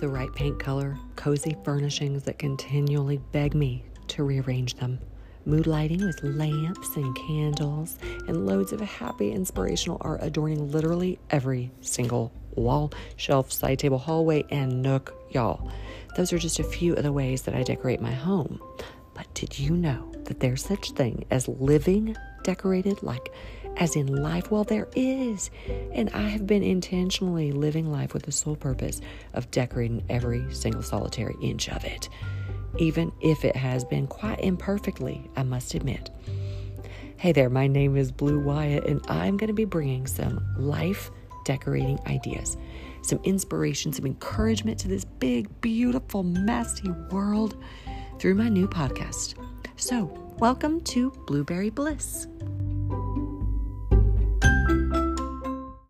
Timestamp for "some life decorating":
40.06-41.98